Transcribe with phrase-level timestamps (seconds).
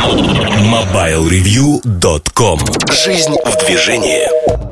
[0.00, 2.58] MobileReview.com
[2.90, 4.22] Жизнь в движении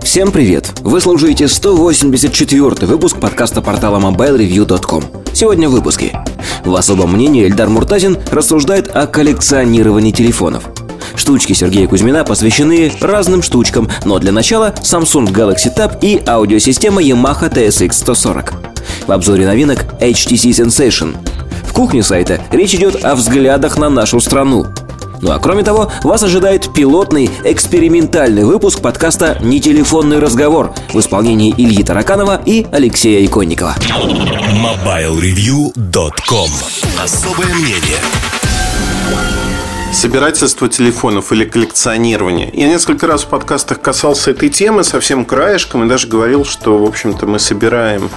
[0.02, 0.72] Всем привет!
[0.80, 5.04] Вы слушаете 184 выпуск подкаста портала MobileReview.com
[5.34, 6.18] Сегодня в выпуске
[6.64, 10.64] В особом мнении Эльдар Муртазин рассуждает о коллекционировании телефонов
[11.14, 17.52] Штучки Сергея Кузьмина посвящены разным штучкам, но для начала Samsung Galaxy Tab и аудиосистема Yamaha
[17.52, 18.54] TSX 140.
[19.06, 21.14] В обзоре новинок HTC Sensation.
[21.64, 24.64] В кухне сайта речь идет о взглядах на нашу страну.
[25.20, 31.52] Ну а кроме того, вас ожидает пилотный экспериментальный выпуск подкаста «Не телефонный разговор» в исполнении
[31.56, 33.74] Ильи Тараканова и Алексея Иконникова.
[34.52, 36.50] MobileReview.com
[37.02, 37.98] Особое мнение
[39.92, 42.50] собирательство телефонов или коллекционирование.
[42.52, 46.84] Я несколько раз в подкастах касался этой темы совсем краешком и даже говорил, что, в
[46.84, 48.08] общем-то, мы собираем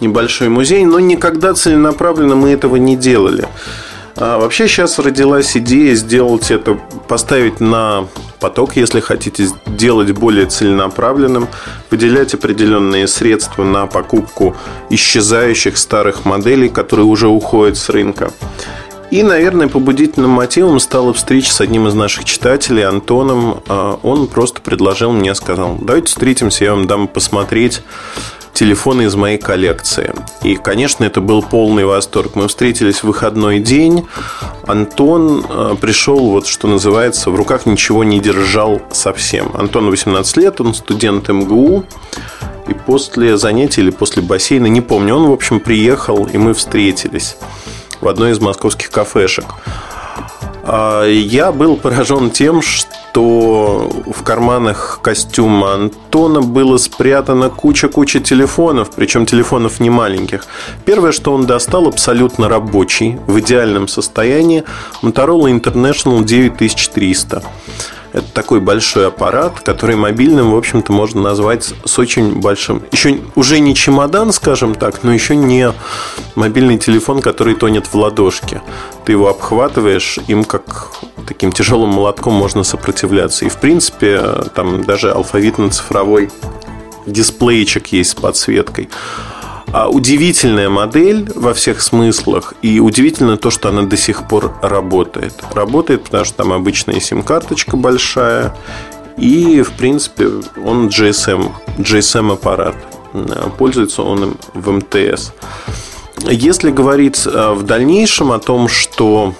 [0.00, 3.46] небольшой музей, но никогда целенаправленно мы этого не делали.
[4.20, 6.74] А вообще сейчас родилась идея сделать это,
[7.06, 8.08] поставить на
[8.40, 11.46] поток, если хотите сделать более целенаправленным,
[11.88, 14.56] выделять определенные средства на покупку
[14.90, 18.32] исчезающих старых моделей, которые уже уходят с рынка.
[19.12, 23.62] И, наверное, побудительным мотивом стала встреча с одним из наших читателей, Антоном.
[23.66, 27.82] А, он просто предложил мне, сказал, давайте встретимся, я вам дам посмотреть
[28.52, 30.12] телефоны из моей коллекции.
[30.42, 32.34] И, конечно, это был полный восторг.
[32.34, 34.06] Мы встретились в выходной день.
[34.66, 39.50] Антон а, пришел, вот что называется, в руках ничего не держал совсем.
[39.54, 41.84] Антон 18 лет, он студент МГУ.
[42.68, 47.36] И после занятий или после бассейна, не помню, он, в общем, приехал, и мы встретились
[48.00, 49.46] в одной из московских кафешек.
[50.70, 59.24] А, я был поражен тем, что в карманах костюма Антона было спрятано куча-куча телефонов, причем
[59.24, 60.44] телефонов не маленьких.
[60.84, 64.64] Первое, что он достал, абсолютно рабочий, в идеальном состоянии,
[65.02, 67.42] Motorola International 9300.
[68.12, 72.82] Это такой большой аппарат, который мобильным, в общем-то, можно назвать с очень большим...
[72.90, 75.72] Еще уже не чемодан, скажем так, но еще не
[76.34, 78.62] мобильный телефон, который тонет в ладошке.
[79.04, 80.88] Ты его обхватываешь, им как
[81.26, 83.44] таким тяжелым молотком можно сопротивляться.
[83.44, 84.22] И, в принципе,
[84.54, 86.30] там даже алфавитно-цифровой
[87.06, 88.88] дисплейчик есть с подсветкой.
[89.72, 92.54] А удивительная модель во всех смыслах.
[92.62, 95.34] И удивительно то, что она до сих пор работает.
[95.52, 98.56] Работает, потому что там обычная сим-карточка большая.
[99.18, 100.28] И, в принципе,
[100.64, 102.76] он GSM, GSM аппарат.
[103.58, 105.32] Пользуется он им в МТС.
[106.24, 109.34] Если говорить э, в дальнейшем о том, что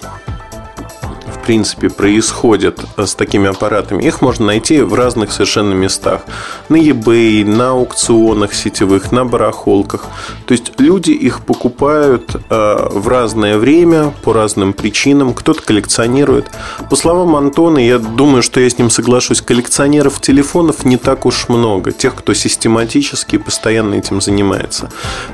[1.49, 6.21] принципе, происходят э, с такими аппаратами, их можно найти в разных совершенно местах.
[6.69, 10.05] На eBay, на аукционах сетевых, на барахолках.
[10.45, 15.33] То есть люди их покупают э, в разное время, по разным причинам.
[15.33, 16.51] Кто-то коллекционирует.
[16.91, 21.49] По словам Антона, я думаю, что я с ним соглашусь, коллекционеров телефонов не так уж
[21.49, 21.93] много.
[21.93, 24.91] Тех, кто систематически и постоянно этим занимается.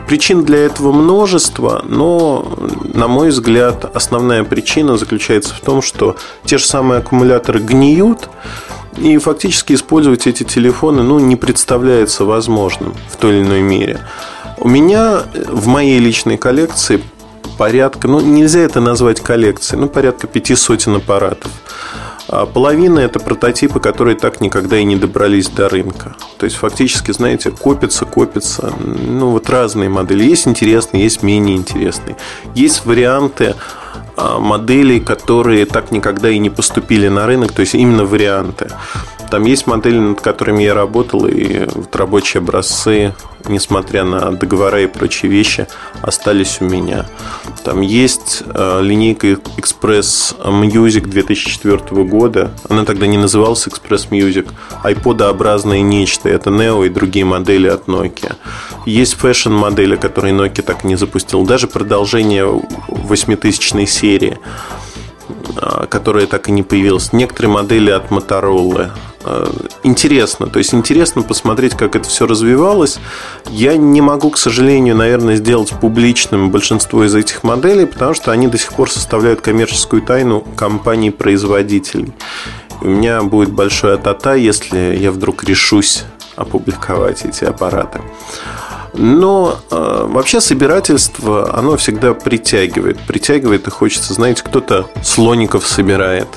[0.06, 2.56] Причин для этого множество, но,
[2.94, 8.28] на мой взгляд, основная причина заключается в том, что что те же самые аккумуляторы гниют,
[8.96, 14.00] и фактически использовать эти телефоны ну, не представляется возможным в той или иной мере.
[14.58, 17.02] У меня в моей личной коллекции
[17.58, 21.50] порядка, ну нельзя это назвать коллекцией, ну порядка пяти сотен аппаратов.
[22.28, 26.14] А половина это прототипы, которые так никогда и не добрались до рынка.
[26.38, 28.72] То есть фактически, знаете, копится, копится.
[28.78, 30.24] Ну вот разные модели.
[30.24, 32.16] Есть интересные, есть менее интересные.
[32.54, 33.54] Есть варианты
[34.16, 38.68] моделей, которые так никогда и не поступили на рынок, то есть именно варианты.
[39.34, 43.16] Там есть модели, над которыми я работал, и вот рабочие образцы,
[43.48, 45.66] несмотря на договора и прочие вещи,
[46.02, 47.06] остались у меня.
[47.64, 52.52] Там есть э, линейка Express Music 2004 года.
[52.68, 54.48] Она тогда не называлась Express Music.
[54.84, 56.28] iPod-образное нечто.
[56.28, 58.36] Это Neo и другие модели от Nokia.
[58.86, 61.44] Есть фэшн-модели, которые Nokia так и не запустил.
[61.44, 62.46] Даже продолжение
[62.86, 64.38] 8000 серии
[65.88, 67.12] которая так и не появилась.
[67.12, 68.90] Некоторые модели от Motorola
[69.24, 69.46] Э,
[69.82, 70.46] интересно.
[70.48, 72.98] То есть интересно посмотреть, как это все развивалось.
[73.50, 78.48] Я не могу, к сожалению, наверное, сделать публичным большинство из этих моделей, потому что они
[78.48, 82.12] до сих пор составляют коммерческую тайну компаний-производителей.
[82.80, 86.04] У меня будет большое тата, если я вдруг решусь
[86.36, 88.00] опубликовать эти аппараты.
[88.94, 92.98] Но э, вообще собирательство, оно всегда притягивает.
[93.00, 96.28] Притягивает и хочется, знаете, кто-то слоников собирает,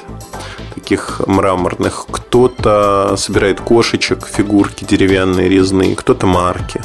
[0.73, 2.07] таких мраморных.
[2.09, 6.81] Кто-то собирает кошечек, фигурки деревянные, резные, кто-то марки.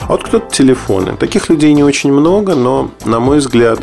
[0.00, 1.16] А вот кто-то телефоны.
[1.16, 3.78] Таких людей не очень много, но, на мой взгляд,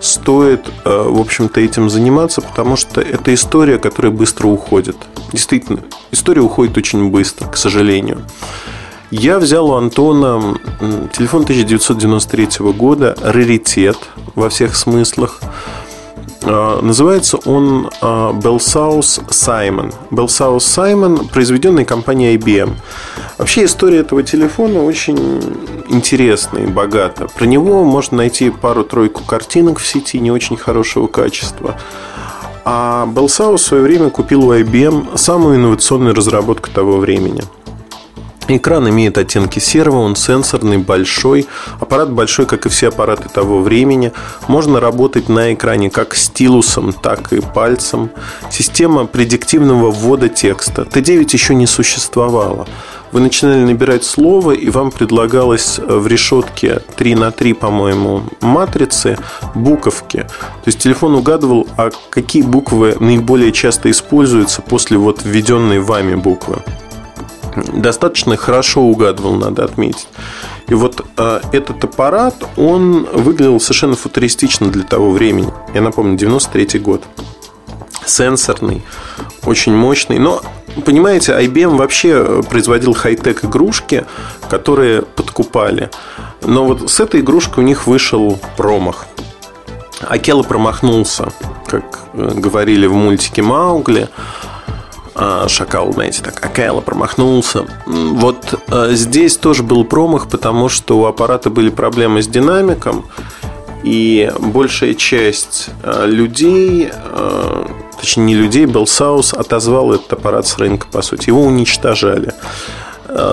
[0.00, 4.96] стоит, э, в общем-то, этим заниматься, потому что это история, которая быстро уходит.
[5.32, 5.80] Действительно,
[6.12, 8.22] история уходит очень быстро, к сожалению.
[9.16, 10.58] Я взял у Антона
[11.12, 13.96] телефон 1993 года, раритет
[14.34, 15.40] во всех смыслах.
[16.42, 19.94] А, называется он Belsaus Simon.
[20.10, 22.72] Belsaus Simon, произведенный компанией IBM.
[23.38, 25.40] Вообще история этого телефона очень
[25.88, 27.28] интересная и богата.
[27.28, 31.80] Про него можно найти пару-тройку картинок в сети не очень хорошего качества.
[32.64, 37.42] А Belsaus в свое время купил у IBM самую инновационную разработку того времени–
[38.48, 41.46] Экран имеет оттенки серого, он сенсорный, большой.
[41.80, 44.12] Аппарат большой, как и все аппараты того времени.
[44.48, 48.10] Можно работать на экране как стилусом, так и пальцем.
[48.50, 50.82] Система предиктивного ввода текста.
[50.82, 52.66] Т9 еще не существовало.
[53.12, 59.16] Вы начинали набирать слово, и вам предлагалось в решетке 3 на 3, по-моему, матрицы
[59.54, 60.18] буковки.
[60.18, 66.62] То есть телефон угадывал, а какие буквы наиболее часто используются после вот введенной вами буквы
[67.56, 70.08] достаточно хорошо угадывал, надо отметить.
[70.68, 75.52] И вот э, этот аппарат, он выглядел совершенно футуристично для того времени.
[75.74, 77.02] Я напомню, 93 год.
[78.06, 78.82] Сенсорный,
[79.44, 80.18] очень мощный.
[80.18, 80.42] Но,
[80.84, 84.04] понимаете, IBM вообще производил хай-тек игрушки,
[84.48, 85.90] которые подкупали.
[86.42, 89.06] Но вот с этой игрушкой у них вышел промах.
[90.00, 91.32] Акела промахнулся,
[91.66, 94.08] как э, говорили в мультике Маугли.
[95.16, 97.66] А, шакал, знаете, так, Акайла промахнулся.
[97.86, 103.06] Вот а, здесь тоже был промах, потому что у аппарата были проблемы с динамиком,
[103.84, 106.90] и большая часть а, людей,
[108.00, 111.28] точнее не людей, Белсаус отозвал этот аппарат с рынка, по сути.
[111.28, 112.32] Его уничтожали.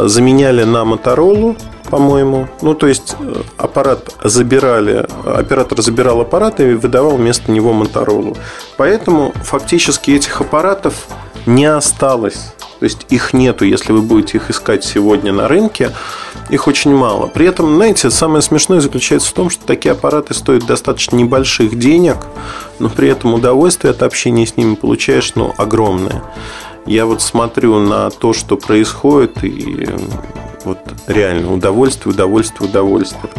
[0.04, 1.56] Заменяли на Моторолу,
[1.90, 2.48] по-моему.
[2.62, 3.16] Ну, то есть
[3.58, 8.38] аппарат забирали, оператор забирал аппарат и выдавал вместо него Моторолу.
[8.78, 11.08] Поэтому фактически этих аппаратов
[11.46, 12.54] не осталось.
[12.80, 15.92] То есть их нету, если вы будете их искать сегодня на рынке,
[16.50, 17.28] их очень мало.
[17.28, 22.18] При этом, знаете, самое смешное заключается в том, что такие аппараты стоят достаточно небольших денег,
[22.80, 26.24] но при этом удовольствие от общения с ними получаешь, ну, огромное.
[26.88, 29.88] Я вот смотрю на то, что происходит, и
[30.66, 33.32] вот реально удовольствие, удовольствие, удовольствие.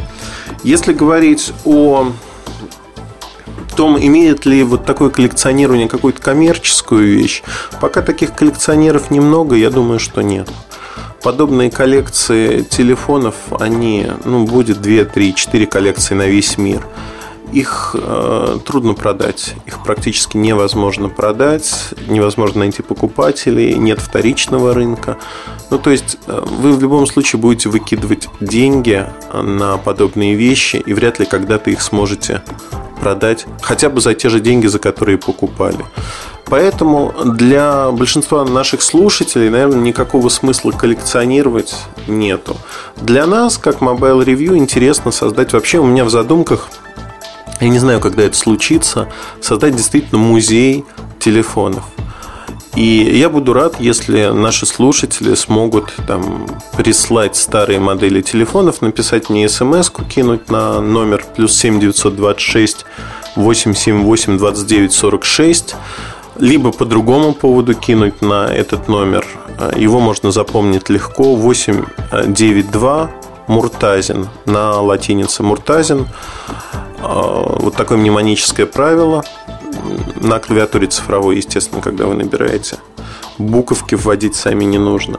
[0.62, 2.12] Если говорить о
[3.72, 7.42] том, имеет ли вот такое коллекционирование какую-то коммерческую вещь,
[7.80, 10.48] пока таких коллекционеров немного, я думаю, что нет.
[11.22, 16.84] Подобные коллекции телефонов, они, ну, будет 2, 3, 4 коллекции на весь мир.
[17.52, 25.18] Их э, трудно продать, их практически невозможно продать, невозможно найти покупателей, нет вторичного рынка.
[25.70, 30.94] Ну, то есть, э, вы в любом случае будете выкидывать деньги на подобные вещи, и
[30.94, 32.42] вряд ли когда-то их сможете
[33.02, 35.84] продать хотя бы за те же деньги, за которые покупали.
[36.46, 41.74] Поэтому для большинства наших слушателей, наверное, никакого смысла коллекционировать
[42.06, 42.56] нету.
[43.00, 46.68] Для нас, как Mobile Review, интересно создать вообще у меня в задумках,
[47.60, 49.08] я не знаю, когда это случится,
[49.40, 50.84] создать действительно музей
[51.18, 51.82] телефонов.
[52.74, 56.46] И я буду рад, если наши слушатели смогут там
[56.76, 62.86] прислать старые модели телефонов, написать мне смс кинуть на номер плюс 7 926
[63.36, 65.74] 878 29 46
[66.38, 69.26] либо по другому поводу кинуть на этот номер.
[69.76, 71.36] Его можно запомнить легко.
[71.36, 73.10] 892
[73.48, 76.08] Муртазин на латинице Муртазин.
[77.02, 79.22] Вот такое мнемоническое правило–
[80.20, 82.76] на клавиатуре цифровой, естественно, когда вы набираете.
[83.38, 85.18] Буковки вводить сами не нужно.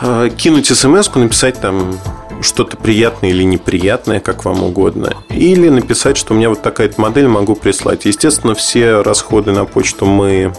[0.00, 1.98] А, кинуть смс написать там
[2.40, 5.14] что-то приятное или неприятное, как вам угодно.
[5.30, 8.04] Или написать, что у меня вот такая-то модель, могу прислать.
[8.04, 10.52] Естественно, все расходы на почту мы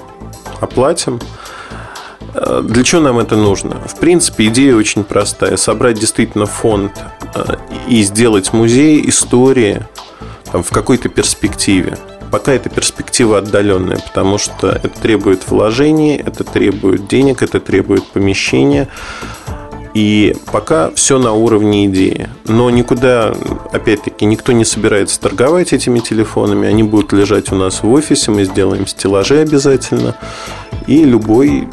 [0.61, 1.19] оплатим.
[2.33, 3.81] А, для чего нам это нужно?
[3.87, 5.57] В принципе, идея очень простая.
[5.57, 6.93] Собрать действительно фонд
[7.33, 9.85] а, и сделать музей истории
[10.51, 11.97] там, в какой-то перспективе
[12.35, 18.89] пока эта перспектива отдаленная, потому что это требует вложений, это требует денег, это требует помещения.
[19.93, 22.27] И пока все на уровне идеи.
[22.43, 23.33] Но никуда,
[23.71, 26.67] опять-таки, никто не собирается торговать этими телефонами.
[26.67, 30.17] Они будут лежать у нас в офисе, мы сделаем стеллажи обязательно.
[30.87, 31.69] И любой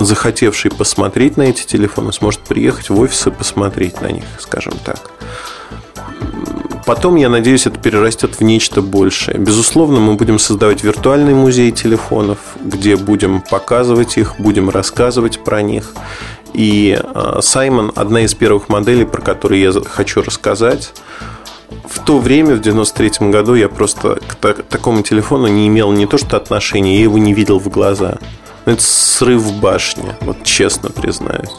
[0.00, 5.10] захотевший посмотреть на эти телефоны сможет приехать в офис и посмотреть на них, скажем так.
[6.86, 9.38] Потом, я надеюсь, это перерастет в нечто большее.
[9.38, 15.94] Безусловно, мы будем создавать виртуальный музей телефонов, где будем показывать их, будем рассказывать про них.
[16.52, 17.00] И
[17.40, 20.92] Саймон, одна из первых моделей, про которые я хочу рассказать,
[21.88, 24.34] в то время, в 93 году, я просто к
[24.68, 28.18] такому телефону не имел не то что отношения, я его не видел в глаза.
[28.66, 31.50] Это срыв башни, вот честно признаюсь.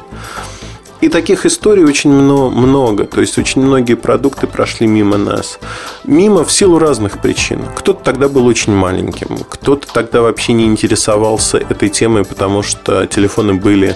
[1.02, 3.06] И таких историй очень много.
[3.06, 5.60] То есть очень многие продукты прошли мимо нас.
[6.04, 7.62] Мимо в силу разных причин.
[7.76, 13.54] Кто-то тогда был очень маленьким, кто-то тогда вообще не интересовался этой темой, потому что телефоны
[13.54, 13.96] были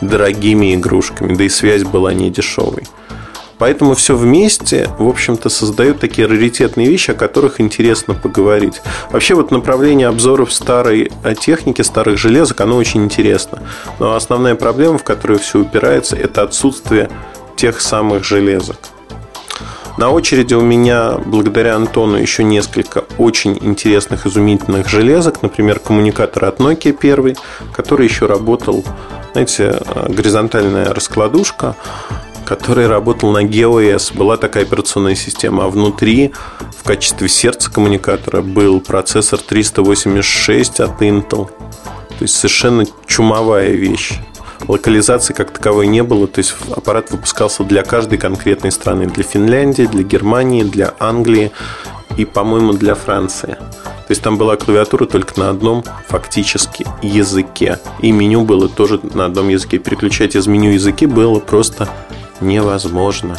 [0.00, 2.84] дорогими игрушками, да и связь была не дешевой.
[3.62, 8.82] Поэтому все вместе, в общем-то, создают такие раритетные вещи, о которых интересно поговорить.
[9.12, 13.62] Вообще вот направление обзоров старой э, техники, старых железок, оно очень интересно.
[14.00, 17.08] Но основная проблема, в которую все упирается, это отсутствие
[17.54, 18.78] тех самых железок.
[19.96, 25.40] На очереди у меня, благодаря Антону, еще несколько очень интересных, изумительных железок.
[25.40, 27.36] Например, коммуникатор от Nokia первый,
[27.72, 28.84] который еще работал,
[29.34, 31.76] знаете, э, горизонтальная раскладушка
[32.44, 34.16] который работал на GeoS.
[34.16, 36.32] Была такая операционная система, а внутри
[36.78, 41.48] в качестве сердца коммуникатора был процессор 386 от Intel.
[41.48, 44.18] То есть совершенно чумовая вещь.
[44.68, 49.06] Локализации как таковой не было, то есть аппарат выпускался для каждой конкретной страны.
[49.06, 51.50] Для Финляндии, для Германии, для Англии
[52.16, 53.56] и, по-моему, для Франции.
[54.12, 57.78] То есть там была клавиатура только на одном фактически языке.
[58.00, 59.78] И меню было тоже на одном языке.
[59.78, 61.88] Переключать из меню языки было просто
[62.42, 63.38] невозможно.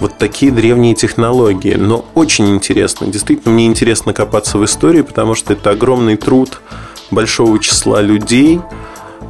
[0.00, 1.74] Вот такие древние технологии.
[1.74, 3.06] Но очень интересно.
[3.06, 6.60] Действительно, мне интересно копаться в истории, потому что это огромный труд
[7.10, 8.60] большого числа людей.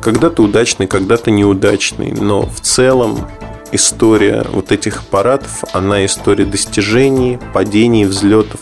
[0.01, 2.13] Когда-то удачный, когда-то неудачный.
[2.13, 3.29] Но в целом
[3.71, 8.61] история вот этих аппаратов, она история достижений, падений, взлетов.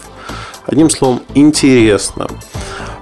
[0.66, 2.26] Одним словом, интересно.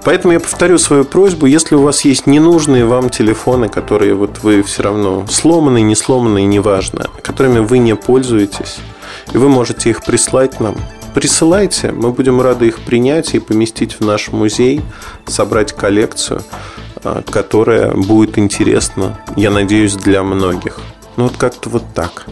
[0.04, 4.62] Поэтому я повторю свою просьбу, если у вас есть ненужные вам телефоны, которые вот вы
[4.62, 8.78] все равно сломанные, не сломанные, неважно, которыми вы не пользуетесь,
[9.32, 10.76] и вы можете их прислать нам,
[11.14, 14.82] присылайте, мы будем рады их принять и поместить в наш музей,
[15.26, 16.42] собрать коллекцию,
[17.02, 20.80] а, которая будет интересна, я надеюсь, для многих.
[21.16, 22.26] Ну вот как-то вот так.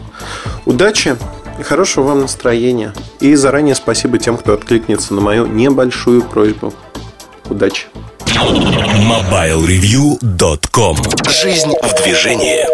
[0.64, 1.16] Удачи
[1.58, 2.92] и хорошего вам настроения.
[3.20, 6.72] И заранее спасибо тем, кто откликнется на мою небольшую просьбу.
[7.50, 7.86] Удачи!
[8.26, 10.96] MobileReview.com
[11.30, 12.66] Жизнь в движении